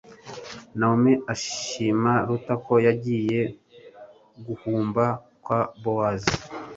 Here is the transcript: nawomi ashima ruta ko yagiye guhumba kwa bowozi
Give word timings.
nawomi 0.77 1.13
ashima 1.33 2.13
ruta 2.27 2.53
ko 2.65 2.73
yagiye 2.87 3.39
guhumba 4.45 5.03
kwa 5.43 5.59
bowozi 5.81 6.33